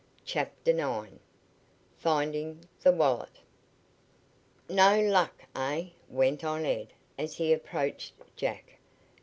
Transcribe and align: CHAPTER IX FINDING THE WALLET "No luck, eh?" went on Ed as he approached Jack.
CHAPTER 0.25 0.71
IX 0.71 1.11
FINDING 1.99 2.61
THE 2.81 2.91
WALLET 2.91 3.29
"No 4.67 4.99
luck, 4.99 5.43
eh?" 5.55 5.89
went 6.09 6.43
on 6.43 6.65
Ed 6.65 6.93
as 7.19 7.35
he 7.35 7.53
approached 7.53 8.13
Jack. 8.35 8.79